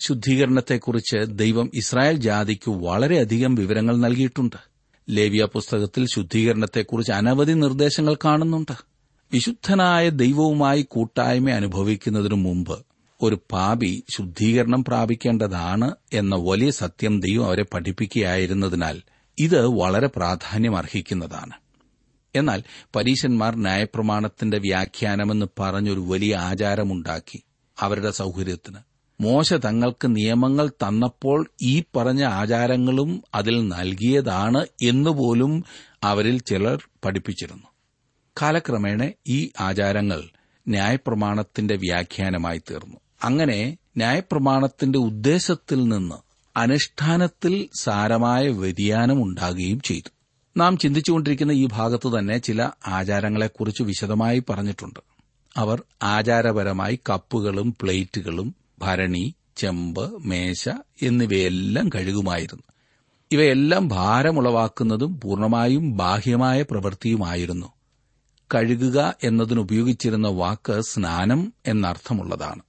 [0.00, 4.67] ശുദ്ധീകരണത്തെക്കുറിച്ച് ദൈവം ഇസ്രായേൽ ജാതിക്ക് വളരെയധികം വിവരങ്ങൾ നൽകിയിട്ടുണ്ട്.
[5.10, 8.72] ലേവിയ പുസ്തകത്തിൽ ശുദ്ധീകരണത്തെക്കുറിച്ച് അനവധി നിർദ്ദേശങ്ങൾ കാണുന്നുണ്ട്.
[9.32, 12.76] വിശുദ്ധനായ ദൈവവുമായി കൂട്ടായ്മ അനുഭവിക്കുന്നതിനു മുമ്പ്
[13.22, 19.02] ഒരു പാപി ശുദ്ധീകരണം പ്രാപിക്കേണ്ടതാണ് എന്ന വലിയ സത്യം ദൈവം അവരെ പഠിപ്പിക്കുകയായിരുന്നതിനാൽ
[19.40, 21.52] ഇത് വളരെ പ്രാധാന്യം അർഹിക്കുന്നതാണ്
[22.36, 22.62] എന്നാൽ
[22.96, 27.42] പരീശന്മാർ ന്യായപ്രമാണത്തിന്റെ വ്യാഖ്യാനമെന്ന് പറഞ്ഞൊരു വലിയ ആചാരമുണ്ടാക്കി
[27.78, 28.87] അവരുടെ സൗകര്യത്തിന്
[29.20, 35.64] മോശ തങ്ങൾക്ക് നിയമങ്ങൾ തന്നപ്പോൾ ഈ പറഞ്ഞ ആചാരങ്ങളും അതിൽ നൽകിയതാണ് എന്നുപോലും
[36.02, 37.62] അവരിൽ ചിലർ പഠിപ്പിച്ചിരുന്നു.
[38.42, 40.22] കാലക്രമേണ ഈ ആചാരങ്ങൾ
[40.68, 42.96] ന്യായപ്രമാണത്തിന്റെ വ്യാഖ്യാനമായി തീർന്നു.
[43.24, 46.14] അങ്ങനെ ന്യായപ്രമാണത്തിന്റെ ഉദ്ദേശത്തിൽ നിന്ന്
[46.56, 50.10] അനുഷ്ഠാനത്തിൽ സാരമായ വ്യതിയാനം ഉണ്ടാകുകയും ചെയ്തു.
[50.56, 55.00] നാം ചിന്തിച്ചുകൊണ്ടിരിക്കുന്ന ഈ ഭാഗത്ത് തന്നെ ചില ആചാരങ്ങളെക്കുറിച്ച് വിശദമായി പറഞ്ഞിട്ടുണ്ട്.
[55.56, 60.68] അവർ ആചാരപരമായി കപ്പുകളും പ്ലേറ്റുകളും ഭരണി ചെമ്പ് മേശ
[61.02, 62.62] എന്നിവയെല്ലാം കഴുകുമായിരുന്നു.
[63.32, 67.72] ഇവയെല്ലാം ഭാരമുളവാക്കുന്നതും പൂർണമായും ബാഹ്യമായ പ്രവൃത്തിയുമായിരുന്നു.
[68.54, 72.62] കഴുകുക എന്നതിനുപയോഗിച്ചിരുന്ന വാക്ക് സ്നാനം എന്നർത്ഥമുള്ളതാണ്.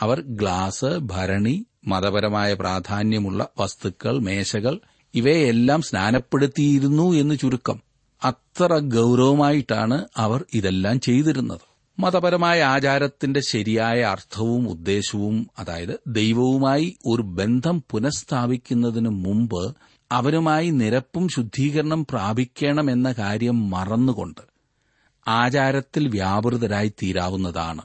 [0.00, 4.78] അവർ ഗ്ലാസ് ഭരണി മതപരമായ പ്രാധാന്യമുള്ള വസ്തുക്കൾ മേശകൾ
[5.14, 7.82] ഇവയെല്ലാം സ്നാനപ്പെടുത്തിയിരുന്നു എന്ന് ചുരുക്കം.
[8.24, 11.69] അത്ര ഗൌരവമായിട്ടാണ് അവർ ഇതെല്ലാം ചെയ്തിരുന്നത്.
[12.00, 19.76] മതപരമായ ആചാരത്തിന്റെ ശരിയായ അർത്ഥവും ഉദ്ദേശവും അതായത് ദൈവവുമായി ഒരു ബന്ധം പുനഃസ്ഥാപിക്കുന്നതിന് മുമ്പ്
[20.12, 24.40] അവരുമായി നിരപ്പും ശുദ്ധീകരണം പ്രാപിക്കണമെന്ന കാര്യം മറന്നുകൊണ്ട്
[25.28, 27.82] ആചാരത്തിൽ വ്യാപൃതരായി തീരാവുന്നതാണ്.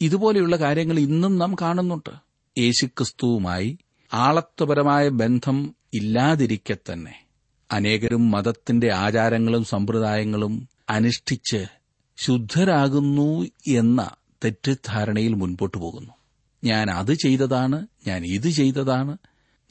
[0.00, 2.12] ഇതുപോലെയുള്ള കാര്യങ്ങൾ ഇന്നും നാം കാണുന്നുണ്ട്.
[2.58, 3.78] യേശുക്രിസ്തുവുമായി
[4.14, 7.24] ആളത്വപരമായ ബന്ധം ഇല്ലാതിരിക്കെ തന്നെ
[7.72, 11.77] അനേകരും മതത്തിന്റെ ആചാരങ്ങളും സമ്പ്രദായങ്ങളും അനുഷ്ഠിച്ച്
[12.18, 14.10] ശുദ്ധരാകുന്നു എന്ന
[14.44, 16.12] തെറ്റിദ്ധാരണയിൽ മുൻപോട്ടു പോകുന്നു.
[16.64, 19.16] ഞാൻ അത് ചെയ്തതാണ് ഞാൻ ഇത് ചെയ്തതാണ്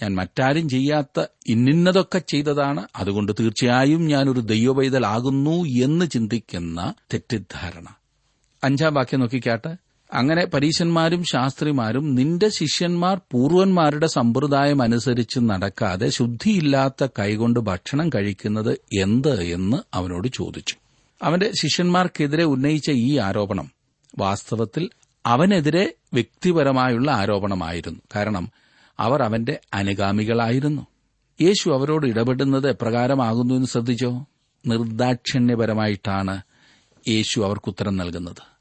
[0.03, 7.85] ഞാൻ മറ്റാരും ചെയ്യാത്ത ഇന്നിന്നതൊക്കെ ചെയ്തതാണ് അതുകൊണ്ട് തീർച്ചയായും ഞാനൊരു ദൈവപൈതലാകുന്നു എന്ന് ചിന്തിക്കുന്ന തെറ്റിദ്ധാരണ.
[8.63, 9.77] അഞ്ചാം വാക്യം നോക്കിക്കാട്ടെ.
[10.13, 19.77] അങ്ങനെ പരീശന്മാരും ശാസ്ത്രിമാരും നിന്റെ ശിഷ്യന്മാർ പൂർവന്മാരുടെ സമ്പ്രദായം അനുസരിച്ച് നടക്കാതെ ശുദ്ധിയില്ലാത്ത കൈകൊണ്ട് ഭക്ഷണം കഴിക്കുന്നത് എന്ത് എന്ന്
[19.93, 20.75] അവനോട് ചോദിച്ചു.
[21.21, 23.71] അവന്റെ ശിഷ്യന്മാർക്കെതിരെ ഉന്നയിച്ച ഈ ആരോപണം
[24.17, 24.89] വാസ്തവത്തിൽ
[25.25, 27.99] അവനെതിരെ വ്യക്തിപരമായുള്ള ആരോപണമായിരുന്നു.
[28.15, 28.51] കാരണം
[28.99, 30.87] അവർ അവന്റെ അനുഗാമികളായിരുന്നു.
[31.41, 34.25] യേശു അവരോട് ഇടപെടുന്നത് എപ്രകാരമാകുന്നു എന്ന് ശ്രദ്ധിച്ചോ?
[34.67, 36.41] നിർദാക്ഷിണ്യപരമായിട്ടാണ്
[37.07, 38.57] യേശു അവർക്ക് ഉത്തരം നൽകുന്നത്.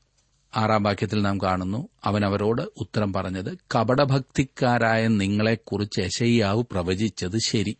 [0.56, 7.76] ആറാം വാക്യത്തിൽ നാം കാണുന്നു അവൻ അവരോട് ഉത്തരം പറഞ്ഞത് കപടഭക്തിക്കാരായ നിങ്ങളെക്കുറിച്ച് യശയ്യാവ് പ്രവചിച്ചത് ശരി.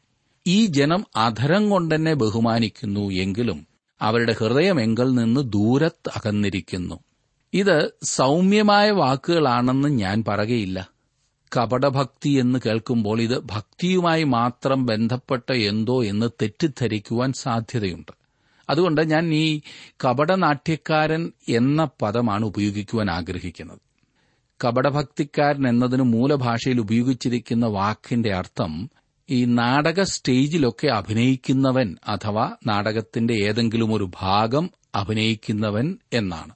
[0.46, 6.98] ഈ ജനം അധരം കൊണ്ടെന്നെ ബഹുമാനിക്കുന്നു എങ്കിലും അവരുടെ ഹൃദയം എങ്കിൽ നിന്ന് ദൂരത്ത് അകന്നിരിക്കുന്നു.
[7.54, 10.90] ഇത് സൗമ്യമായ വാക്കുകളാണെന്ന് ഞാൻ പറയുകയില്ല.
[11.56, 18.12] കപടഭക്തി എന്ന് കേൾക്കുമ്പോൾ ഇത് ഭക്തിയുമായി മാത്രം ബന്ധപ്പെട്ട എന്തോ എന്ന് തെറ്റിദ്ധരിക്കുവാൻ സാധ്യതയുണ്ട്.
[18.70, 19.60] അതുകൊണ്ട് ഞാൻ ഈ
[20.04, 23.78] കപടനാട്യക്കാരൻ എന്ന പദമാണ് ഉപയോഗിക്കുവാൻ ആഗ്രഹിക്കുന്നത്.
[24.64, 28.90] കപടഭക്തിക്കാരൻ എന്നതിന് മൂലഭാഷയിൽ ഉപയോഗിച്ചിരിക്കുന്ന വാക്കിന്റെ അർത്ഥം
[29.30, 36.54] ഈ നാടക സ്റ്റേജിലൊക്കെ അഭിനയിക്കുന്നവൻ അഥവാ നാടകത്തിന്റെ ഏതെങ്കിലും ഒരു ഭാഗം അഭിനയിക്കുന്നവൻ എന്നാണ്.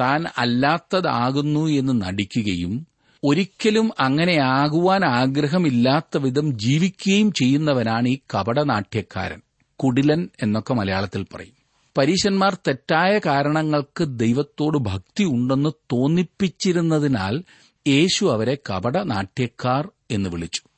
[0.00, 2.86] താൻ അല്ലാത്തതാകുന്നു എന്ന് നടിക്കുകയും
[3.24, 9.40] ഒരിക്കലും അങ്ങനെയാകുവാൻ ആഗ്രഹമില്ലാത്ത വിധം ജീവിക്കുകയും ചെയ്യുന്നവനാണ് ഈ കപടനാട്യക്കാരൻ
[9.76, 11.58] കുടിലൻ എന്നൊക്കെ മലയാളത്തിൽ പറയും.
[11.98, 17.42] പരീശന്മാർ തെറ്റായ കാരണങ്ങൾക്ക് ദൈവത്തോട് ഭക്തി ഉണ്ടെന്ന് തോന്നിപ്പിച്ചിരുന്നതിനാൽ
[17.88, 20.68] യേശു അവരെ കപടനാട്യക്കാർ എന്ന് വിളിച്ചു.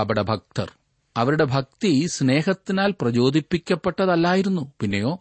[0.00, 0.72] കപടഭക്തർ.
[1.16, 4.72] അവരുടെ ഭക്തി സ്നേഹത്തിനാൽ പ്രചോദിപ്പിക്കപ്പെട്ടതല്ലായിരുന്നു.
[4.80, 5.20] പിന്നെയോ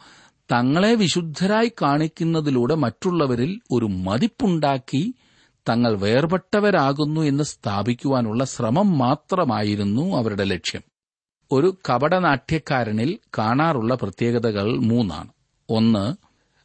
[0.52, 5.14] തങ്ങളെ വിശുദ്ധരായി കാണിക്കുന്നതിലൂടെ മറ്റുള്ളവരിൽ ഒരു മതിപ്പുണ്ടാക്കി
[5.70, 10.82] തങ്ങൾ വേർപെട്ടവരാകുന്നു എന്ന് സ്ഥാപിക്കുവാനുള്ള ശ്രമം മാത്രമായിരുന്നു അവരുടെ ലക്ഷ്യം.
[11.52, 15.28] ഒരു കപടനാട്യക്കാരനിൽ കാണാറുള്ള പ്രത്യേകതകൾ മൂന്നാണ്.
[15.70, 16.16] ഒന്ന്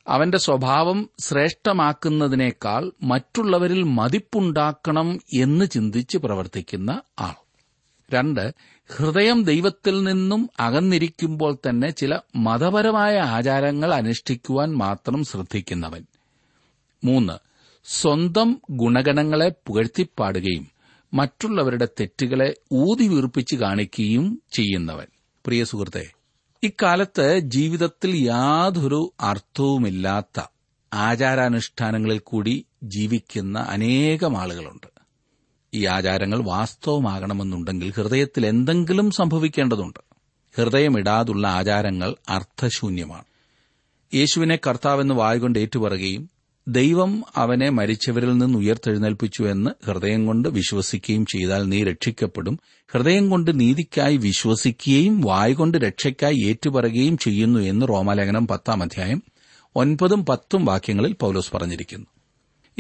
[0.09, 7.35] അവന്റെ സ്വഭാവം ശ്രേഷ്ഠമാക്കുന്നതിനേക്കാൾ മറ്റുള്ളവരിൽ മതിപ്പുണ്ടാക്കണം എന്ന് ചിന്തിച്ച് പ്രവർത്തിക്കുന്ന ആൾ.
[8.15, 8.55] രണ്ട്
[8.97, 16.07] ഹൃദയം ദൈവത്തിൽ നിന്നും അകന്നിരിക്കുമ്പോൾ തന്നെ ചില മതപരമായ ആചാരങ്ങൾ അനുഷ്ഠിക്കുവാൻ മാത്രം ശ്രദ്ധിക്കുന്നവൻ.
[17.05, 17.33] മൂന്ന്
[17.85, 20.69] സ്വന്തം ഗുണഗണങ്ങളെ പുകഴ്ത്തിപ്പാടുകയും
[21.15, 25.07] മറ്റുള്ളവരുടെ തെറ്റുകളെ ഊതി വീർപ്പിച്ച് കാണിക്കുകയും ചെയ്യുന്നവൻ.
[25.47, 26.11] പ്രിയ സുഹൃത്തെ
[26.63, 30.43] ഇക്കാലത്ത് ജീവിതത്തിൽ യാതൊരു അർത്ഥവുമില്ലാത്ത
[30.93, 34.90] ആചാരാനുഷ്ഠാനങ്ങളിൽ കൂടി ജീവിക്കുന്ന അനേകം ആളുകളുണ്ട്.
[35.75, 40.01] ഈ ആചാരങ്ങൾ വാസ്തവമാകണമെന്നുണ്ടെങ്കിൽ ഹൃദയത്തിൽ എന്തെങ്കിലും സംഭവിക്കേണ്ടതുണ്ട്.
[40.57, 43.25] ഹൃദയമിടാതുള്ള ആചാരങ്ങൾ അർത്ഥശൂന്യമാണ്.
[44.15, 46.31] യേശുവിനെ കർത്താവെന്ന് വായുകൊണ്ട് ഏറ്റുപറയുകയും
[46.69, 52.59] ദൈവം അവനെ മരിച്ചവരിൽ നിന്ന് ഉയർത്തെഴുന്നേൽപ്പിച്ചു എന്ന് ഹൃദയം കൊണ്ട് വിശ്വസിക്കുകയും ചെയ്താൽ നീ രക്ഷിക്കപ്പെടും.
[52.93, 59.23] ഹൃദയം കൊണ്ട് നീതിക്കായി വിശ്വസിക്കുകയും വായുകൊണ്ട് രക്ഷയ്ക്കായി ഏറ്റുപറയുകയും ചെയ്യുന്നു എന്ന് റോമാലേഖനം പത്താം അധ്യായം
[59.77, 62.07] ഒൻപതും പത്തും വാക്യങ്ങളിൽ പൌലോസ് പറഞ്ഞിരിക്കുന്നു.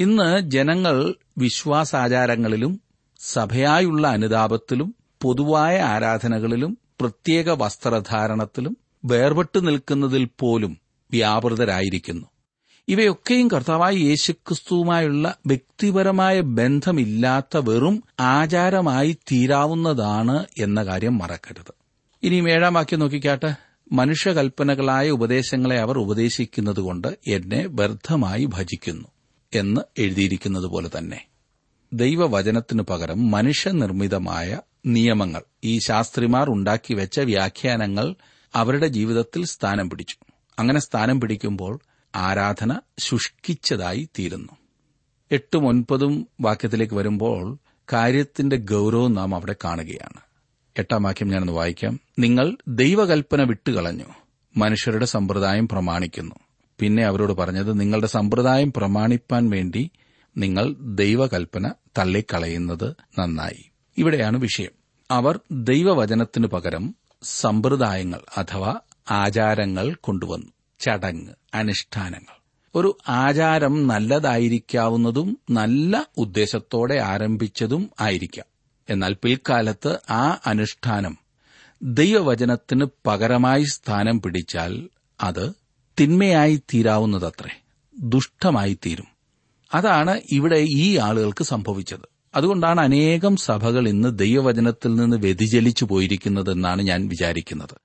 [0.00, 2.80] ഇന്ന് ജനങ്ങൾ വിശ്വാസാചാരങ്ങളിലും
[3.18, 10.78] സഭയായുള്ള അനുതാപത്തിലും പൊതുവായ ആരാധനകളിലും പ്രത്യേക വസ്ത്രധാരണത്തിലും വേർപെട്ടു നിൽക്കുന്നതിൽ പോലും
[11.12, 12.26] വ്യാപൃതരായിരിക്കുന്നു.
[12.88, 21.74] ഇവയൊക്കെയും കർത്താവായ യേശുക്രിസ്തുവുമായുള്ള വ്യക്തിപരമായ ബന്ധമില്ലാത്ത വെറും ആചാരമായി തീരാവുന്നതാണ് എന്ന കാര്യം മറക്കരുത്.
[22.22, 23.54] ഇനി ഏഴാം വാക്യം നോക്കിക്കാട്ടെ.
[23.92, 29.08] മനുഷ്യകൽപ്പനകളായ ഉപദേശങ്ങളെ അവർ ഉപദേശിക്കുന്നതുകൊണ്ട് എന്നെ വ്യർത്ഥമായി ഭജിക്കുന്നു.
[29.54, 31.26] എന്ന് എഴുതിയിരിക്കുന്നത് പോലെ തന്നെ.
[31.92, 38.14] ദൈവവചനത്തിനു പകരം മനുഷ്യനിർമ്മിതമായ നിയമങ്ങൾ ഈ ശാസ്ത്രിമാർ ഉണ്ടാക്കി വെച്ച വ്യാഖ്യാനങ്ങൾ
[38.54, 40.16] അവരുടെ ജീവിതത്തിൽ സ്ഥാനം പിടിച്ചു.
[40.58, 41.80] അങ്ങനെ സ്ഥാനം പിടിക്കുമ്പോൾ
[42.16, 44.52] ആരാധന ശുഷ്കിച്ചതായി തീരുന്നു.
[45.32, 47.58] എട്ടും ഒൻപതും വാക്യത്തിലേക്ക് വരുമ്പോൾ
[47.92, 50.20] കാര്യത്തിന്റെ ഗൌരവം നാം അവിടെ കാണുകയാണ്.
[50.78, 52.00] എട്ടാം വാക്യം ഞാനൊന്ന് വായിക്കാം.
[52.18, 54.04] നിങ്ങൾ ദൈവകൽപ്പന വിട്ടുകളഞ്ഞു
[54.56, 56.34] മനുഷ്യരുടെ സമ്പ്രദായം പ്രമാണിക്കുന്നു.
[56.81, 59.90] പിന്നെ അവരോട് പറഞ്ഞത് നിങ്ങളുടെ സമ്പ്രദായം പ്രമാണിപ്പാൻ വേണ്ടി
[60.37, 63.71] നിങ്ങൾ ദൈവകൽപ്പന തള്ളിക്കളയുന്നത് നന്നായി.
[63.99, 64.71] ഇവിടെയാണ് വിഷയം.
[65.11, 70.47] അവർ ദൈവവചനത്തിനു പകരം സമ്പ്രദായങ്ങൾ അഥവാ ആചാരങ്ങൾ കൊണ്ടുവന്നു.
[70.81, 72.40] ചടങ്ങ് അനുഷ്ഠാനങ്ങൾ.
[72.75, 78.47] ഒരു ആചാരം നല്ലതായിരിക്കാവുന്നതും നല്ല ഉദ്ദേശത്തോടെ ആരംഭിച്ചതും ആയിരിക്കാം.
[78.90, 81.19] എന്നാൽ പിൽക്കാലത്ത് ആ അനുഷ്ഠാനം
[81.83, 84.88] ദൈവവചനത്തിന് പകരമായി സ്ഥാനം പിടിച്ചാൽ
[85.21, 85.53] അത്
[86.00, 87.60] തിന്മയായി തീരാവുന്നതത്രേ
[87.98, 89.04] ദുഷ്ടമായി തീരും
[89.74, 92.08] അതാണ് ഇവിടെ ഈ ആളുകൾക്ക് സംഭവിച്ചത്.
[92.34, 97.76] അതുകൊണ്ടാണ് അനേകം സഭകൾ ഇന്ന് ദൈവവചനത്തിൽ നിന്ന് വ്യതിചലിച്ചു പോയിരിക്കുന്നതെന്നാണ് ഞാൻ വിചാരിക്കുന്നത്.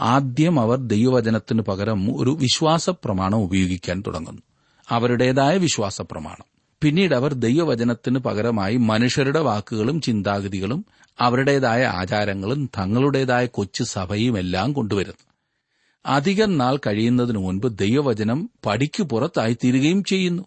[0.00, 4.42] ആദ്യം അവർ ദൈവവചനത്തിന് പകരം ഒരു വിശ്വാസ പ്രമാണം ഉപയോഗിക്കാൻ തുടങ്ങുന്നു.
[4.90, 6.44] അവരുടേതായ വിശ്വാസ പ്രമാണം
[6.82, 10.84] പിന്നീട് അവർ ദൈവവചനത്തിന് പകരമായി മനുഷ്യരുടെ വാക്കുകളും ചിന്താഗതികളും
[11.20, 15.33] അവരുടേതായ ആചാരങ്ങളും തങ്ങളുടേതായ കൊച്ചു സഭയും എല്ലാം കൊണ്ടുവരുന്നു.
[16.06, 20.42] അധികം നാൾ കഴിയുന്നതിനു മുൻപ് ദൈവവചനം പടിക്കു പുറത്തായിത്തീരുകയും ചെയ്യുന്നു.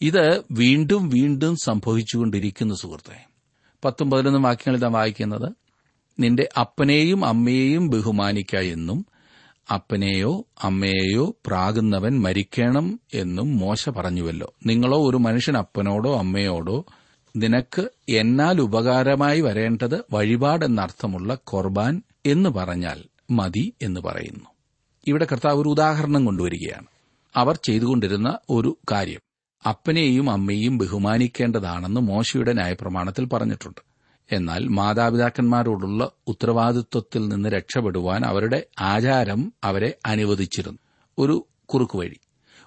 [0.00, 3.26] ഇത് വീണ്ടും വീണ്ടും സംഭവിച്ചുകൊണ്ടിരിക്കുന്നു സുഹൃത്തെ.
[3.84, 5.52] പത്തും പതിനൊന്നും വാക്യങ്ങൾ ഇതാ വായിക്കുന്നത്
[6.18, 9.06] നിന്റെ അപ്പനെയും അമ്മയെയും ബഹുമാനിക്ക എന്നും
[9.74, 14.54] അപ്പനെയോ അമ്മയെയോ പ്രാകുന്നവൻ മരിക്കണം എന്നും മോശ പറഞ്ഞുവല്ലോ.
[14.66, 16.84] നിങ്ങളോ ഒരു മനുഷ്യൻ അപ്പനോടോ അമ്മയോടോ
[17.36, 24.57] നിനക്ക് എന്നാൽ ഉപകാരമായി വരേണ്ടത് വഴിപാടെന്നർത്ഥമുള്ള കൊർബാൻ എന്ന് പറഞ്ഞാൽ മതി എന്ന് പറയുന്നു.
[25.08, 26.86] ഇവിടെ കർത്താവ് ഒരു ഉദാഹരണം കൊണ്ടുവരികയാണ്.
[27.36, 29.20] അവർ ചെയ്തുകൊണ്ടിരുന്ന ഒരു കാര്യം.
[29.68, 33.80] അപ്പനെയും അമ്മയെയും ബഹുമാനിക്കേണ്ടതാണെന്ന് മോശയുടെ ന്യായപ്രമാണത്തിൽ പറഞ്ഞിട്ടുണ്ട്.
[34.32, 40.78] എന്നാൽ മാതാപിതാക്കന്മാരോടുള്ള ഉത്തരവാദിത്വത്തിൽ നിന്ന് രക്ഷപ്പെടുവാൻ അവരുടെ ആചാരം അവരെ അനുവദിച്ചിരുന്നു.
[41.18, 42.20] ഒരു കുറുക്കുവഴി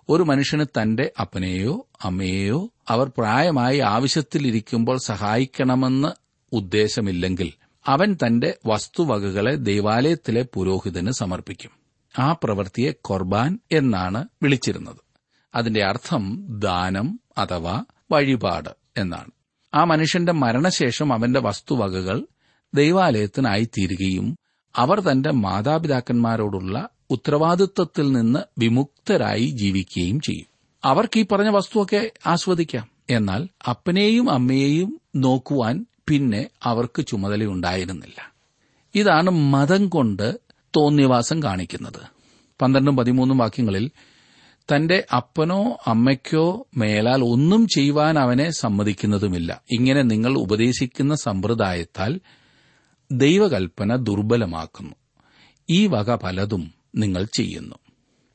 [0.09, 6.07] ഒരു മനുഷ്യന് തന്റെ അപ്പനെയോ അമ്മയെയോ അവർ പ്രായമായി ആവശ്യത്തിലിരിക്കുമ്പോൾ സഹായിക്കണമെന്ന്
[6.55, 7.53] ഉദ്ദേശമില്ലെങ്കിൽ
[7.85, 11.80] അവൻ തന്റെ വസ്തുവകകളെ ദൈവാലയത്തിലെ പുരോഹിതന് സമർപ്പിക്കും.
[12.19, 14.95] ആ പ്രവൃത്തിയെ കൊർബാൻ എന്നാണ് വിളിച്ചിരുന്നത്.
[15.55, 19.31] അതിന്റെ അർത്ഥം ദാനം അഥവാ വഴിപാട് എന്നാണ്.
[19.73, 22.25] ആ മനുഷ്യന്റെ മരണശേഷം അവന്റെ വസ്തുവകകൾ
[22.73, 24.37] ദൈവാലയത്തിനായി തീരുകയും
[24.75, 30.45] അവർ തന്റെ മാതാപിതാക്കന്മാരോടുള്ള ഉത്തരവാദിത്വത്തിൽ നിന്ന് വിമുക്തരായി ജീവിക്കുകയും ചെയ്യും.
[30.83, 32.87] അവർക്ക് ഈ പറഞ്ഞ വസ്തുവൊക്കെ ആസ്വദിക്കാം.
[33.09, 38.33] എന്നാൽ അപ്പനെയും അമ്മയെയും നോക്കുവാൻ പിന്നെ അവർക്ക് ചുമതലയുണ്ടായിരുന്നില്ല.
[38.95, 40.39] ഇതാണ് മതം കൊണ്ട്
[40.75, 42.01] തോന്നിയവാസം കാണിക്കുന്നത്.
[42.61, 43.91] പന്ത്രണ്ടും പതിമൂന്നും വാക്യങ്ങളിൽ
[44.75, 49.61] തന്റെ അപ്പനോ അമ്മയ്ക്കോ മേലാൽ ഒന്നും ചെയ്യുവാൻ അവനെ സമ്മതിക്കുന്നതുമില്ല.
[49.71, 52.19] ഇങ്ങനെ നിങ്ങൾ ഉപദേശിക്കുന്ന സമ്പ്രദായത്താൽ
[53.11, 54.95] ദൈവകൽപ്പന ദുർബലമാക്കുന്നു.
[55.69, 57.75] ഈ വക പലതും നിങ്ങൾ ചെയ്യുന്നു.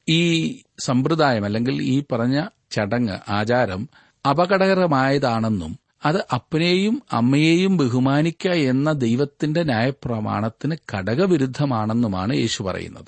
[0.08, 3.88] ഈ സമ്പ്രദായം അല്ലെങ്കിൽ ഈ പറഞ്ഞ ചടങ്ങ് ആചാരം
[4.30, 13.04] അപകടകരമായതാണെന്നും അത് അപ്പനെയും അമ്മയെയും ബഹുമാനിക്കുക എന്ന ദൈവത്തിന്റെ ന്യായപ്രമാണത്തിന് ഘടകവിരുദ്ധമാണെന്നുമാണ് യേശു പറയുന്നത്.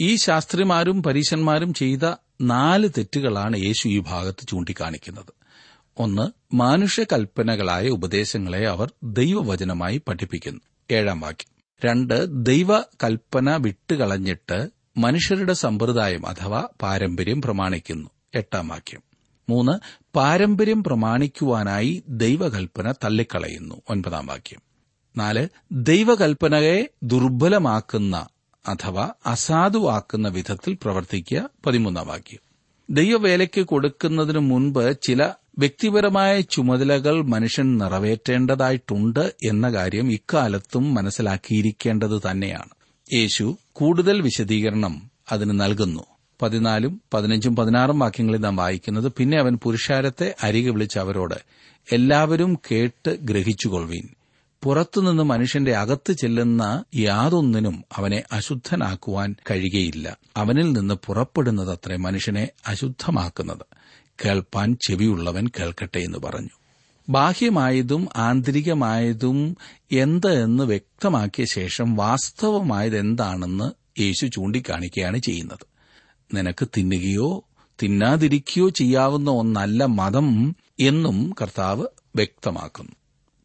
[0.00, 5.32] ഈ ശാസ്ത്രിമാരും പരീശന്മാരും ചെയ്ത നാല് തെറ്റുകളാണ് യേശു ഈ ഭാഗത്ത് ചൂണ്ടിക്കാണിക്കുന്നത്.
[5.98, 10.60] ഒന്ന് മാനുഷ്യകൽപ്പനകളായ ഉപദേശങ്ങളെ അവർ ദൈവവചനമായി പഠിപ്പിക്കുന്നു.
[10.90, 11.80] ഏഴാം വാക്യം.
[11.84, 18.10] രണ്ട് ദൈവകൽപ്പന വിട്ടുകളഞ്ഞിട്ട് മനുഷ്യരുടെ സമ്പ്രദായം അഥവാ പാരമ്പര്യം പ്രമാണിക്കുന്നു.
[18.34, 19.11] എട്ടാം വാക്യം.
[19.48, 19.72] മൂന്ന്
[20.14, 23.82] പാരമ്പര്യം പ്രമാണിക്കുവാനായി ദൈവകൽപ്പന തള്ളിക്കളയുന്നു.
[23.90, 24.60] ഒൻപതാം വാക്യം.
[25.16, 28.26] നാല് ദൈവകൽപ്പനയെ ദുർബലമാക്കുന്ന
[28.68, 31.50] അഥവാ അസാധുവാക്കുന്ന വിധത്തിൽ പ്രവർത്തിക്കുക.
[31.66, 32.38] പതിമൂന്നാം വാക്യം.
[32.90, 42.70] ദൈവവേലയ്ക്ക് കൊടുക്കുന്നതിനു മുൻപ് ചില വ്യക്തിപരമായ ചുമതലകൾ മനുഷ്യൻ നിറവേറ്റേണ്ടതായിട്ടുണ്ട് എന്ന കാര്യം ഇക്കാലത്തും മനസ്സിലാക്കിയിരിക്കേണ്ടത് തന്നെയാണ്.
[43.14, 46.11] യേശു കൂടുതൽ വിശദീകരണം അതിന് നൽകുന്നു.
[46.42, 51.34] പതിനാലും പതിനഞ്ചും പതിനാറും വാക്യങ്ങളിൽ നാം വായിക്കുന്നത് പിന്നെ അവൻ പുരുഷാരത്തെ അരികെ വിളിച്ച് അവരോട്
[51.92, 54.08] എല്ലാവരും കേട്ട് ഗ്രഹിച്ചുകൊള്ളുവീൻ.
[54.62, 60.18] പുറത്തുനിന്ന് മനുഷ്യന്റെ അകത്ത് ചെല്ലുന്ന യാതൊന്നിനും അവനെ അശുദ്ധനാക്കുവാൻ കഴിയുകയില്ല.
[60.36, 63.66] അവനിൽ നിന്ന് പുറപ്പെടുന്നതത്രേ മനുഷ്യനെ അശുദ്ധമാക്കുന്നത്.
[64.24, 66.48] കേൾപ്പാൻ ചെവിയുള്ളവൻ കേൾക്കട്ടെ എന്ന് പറഞ്ഞു.
[67.08, 69.56] ബാഹ്യമായതും ആന്തരികമായതും
[69.92, 75.71] എന്ത് എന്ന് വ്യക്തമാക്കിയ ശേഷം വാസ്തവമായത് എന്താണെന്ന് യേശു ചൂണ്ടിക്കാണിക്കുകയാണ് ചെയ്യുന്നത്.
[76.34, 77.44] നിനക്ക് തിന്നുകയോ
[77.82, 82.92] തിന്നാതിരിക്കുകയോ ചെയ്യാവുന്ന ഒന്നല്ല മതം എന്നും കർത്താവ് വ്യക്തമാക്കുന്നു.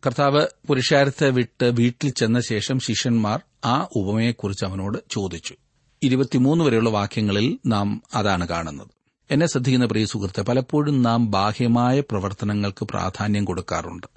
[0.05, 5.55] കർത്താവ് പുരുഷാരത്തെ വിട്ട് വീട്ടിൽ ചെന്ന ശേഷം ശിഷ്യന്മാർ ആ ഉപമയെക്കുറിച്ച് അവനോട് ചോദിച്ചു.
[6.03, 8.87] ഇരുപത്തിമൂന്ന് വരെയുള്ള വാക്യങ്ങളിൽ നാം അതാണ് കാണുന്നത്.
[9.31, 14.07] എന്നെ ശ്രദ്ധിക്കുന്ന പ്രിയ സുഹൃത്തെ പലപ്പോഴും നാം ബാഹ്യമായ പ്രവർത്തനങ്ങൾക്ക് പ്രാധാന്യം കൊടുക്കാറുണ്ട്.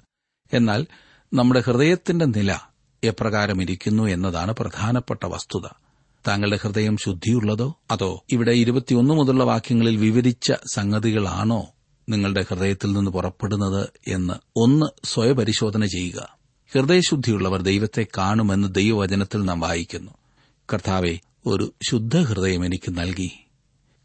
[0.53, 0.87] എന്നാൽ
[1.33, 2.57] നമ്മുടെ ഹൃദയത്തിന്റെ നില
[3.03, 5.69] എപ്രകാരം ഇരിക്കുന്നു എന്നതാണ് പ്രധാനപ്പെട്ട വസ്തുത.
[6.27, 7.79] താങ്കളുടെ ഹൃദയം ശുദ്ധിയുള്ളതോ?
[7.91, 11.67] അതോ ഇവിടെ ഇരുപത്തിയൊന്ന് മുതലുള്ള വാക്യങ്ങളിൽ വിവരിച്ച സംഗതികളാണോ
[12.09, 16.37] നിങ്ങളുടെ ഹൃദയത്തിൽ നിന്ന് പുറപ്പെടുന്നത് എന്ന് ഒന്ന് സ്വയപരിശോധന ചെയ്യുക.
[16.73, 20.11] ഹൃദയശുദ്ധിയുള്ളവർ ദൈവത്തെ കാണുമെന്ന് ദൈവവചനത്തിൽ നാം വായിക്കുന്നു.
[20.73, 23.31] കർത്താവെ ഒരു ശുദ്ധ ഹൃദയം എനിക്ക് നൽകി.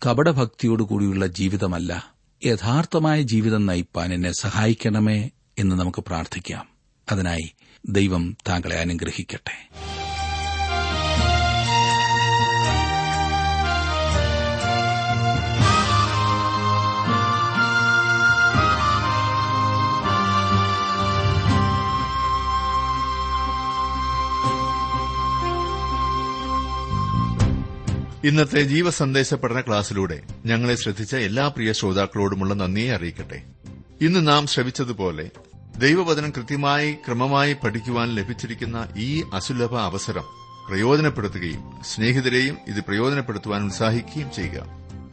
[0.06, 2.14] കപടഭക്തിയോടുകൂടിയുള്ള ജീവിതമല്ല.
[2.44, 6.68] യഥാർത്ഥമായ ജീവിതം നയിപ്പാൻ എന്നെ സഹായിക്കണമേ എന്ന് നമുക്ക് പ്രാർത്ഥിക്കാം.
[7.12, 7.52] അതിനായി
[7.88, 9.95] ദൈവം താങ്കളെ അനുഗ്രഹിക്കട്ടെ.
[28.24, 33.42] ഇന്നത്തെ ജീവസന്ദേശ പഠന ക്ലാസ്സിലൂടെ ഞങ്ങളെ ശ്രദ്ധിച്ച എല്ലാ പ്രിയ ശ്രോതാക്കളോടുമുള്ള നന്ദിയെ അറിയിക്കട്ടെ.
[34.00, 35.30] ഇന്ന് നാം ശ്രവിച്ചതുപോലെ
[35.78, 40.24] ദൈവവചനം കൃത്യമായി ക്രമമായി പഠിക്കുവാൻ ലഭിച്ചിരിക്കുന്ന ഈ അസുലഭ അവസരം
[40.68, 44.66] പ്രയോജനപ്പെടുത്തുകയും സ്നേഹിതരെയും ഇത് പ്രയോജനപ്പെടുത്തുവാൻ ഉത്സാഹിക്കുകയും ചെയ്യുക.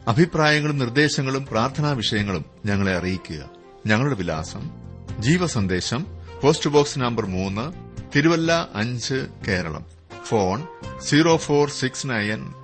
[0.08, 3.50] അഭിപ്രായങ്ങളും നിർദ്ദേശങ്ങളും പ്രാർത്ഥനാ വിഷയങ്ങളും ഞങ്ങളെ അറിയിക്കുക.
[3.86, 4.70] ഞങ്ങളുടെ വിലാസം
[5.18, 6.06] ജീവസന്ദേശം
[6.42, 7.72] പോസ്റ്റ് ബോക്സ് നമ്പർ മൂന്ന്
[8.16, 9.84] തിരുവല്ല അഞ്ച് Keralam.
[10.26, 10.62] Phone
[11.02, 12.63] zero four six nine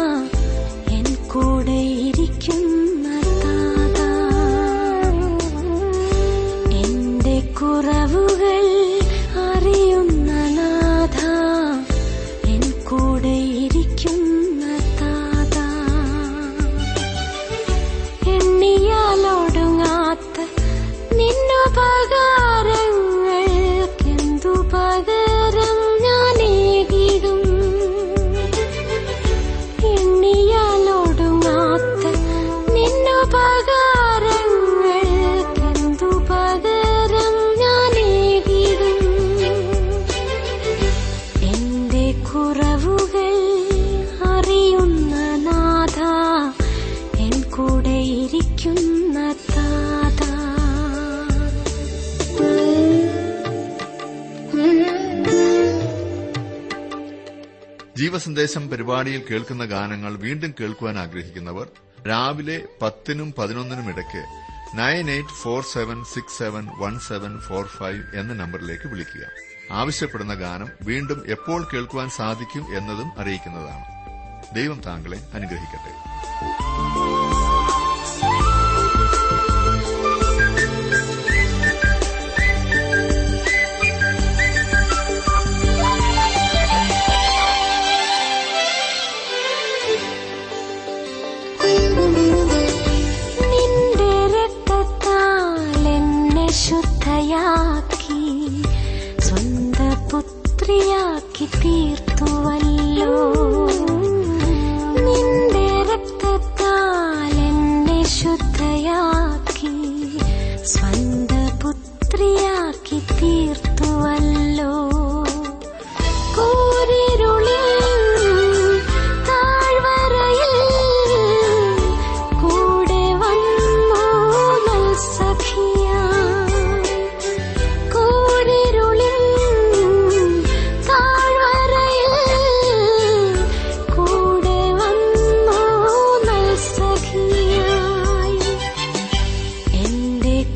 [7.81, 8.60] உறவுகள்
[58.51, 61.67] ജീവസന്ദേശം പരിപാടിയിൽ കേൾക്കുന്ന ഗാനങ്ങൾ വീണ്ടും കേൾക്കുവാൻ ആഗ്രഹിക്കുന്നവർ
[62.07, 64.23] രാവിലെ പത്തിനും പതിനൊന്നിനും ഇടയ്ക്ക്
[64.77, 69.23] nine eight four seven six seven one seven four five എന്ന നമ്പറിലേക്ക് വിളിക്കുക.
[69.71, 73.85] ആവശ്യപ്പെടുന്ന ഗാനം വീണ്ടും എപ്പോൾ കേൾക്കുവാൻ സാധിക്കും എന്നതും അറിയിക്കുന്നതാണ്.
[74.55, 75.93] ദൈവം താങ്കളെ അനുഗ്രഹിക്കട്ടെ.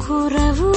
[0.07, 0.74] kurvu